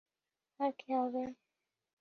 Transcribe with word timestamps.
আর 0.59 0.71
কে 0.79 0.91
হবে? 0.95 1.23